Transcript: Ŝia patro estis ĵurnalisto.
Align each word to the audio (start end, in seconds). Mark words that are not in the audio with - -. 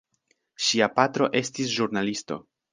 Ŝia 0.67 0.87
patro 0.95 1.29
estis 1.43 1.71
ĵurnalisto. 1.77 2.43